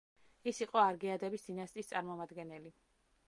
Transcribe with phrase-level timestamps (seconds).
[0.51, 2.73] ის იყო არგეადების დინასტიის წარმომადგენელი.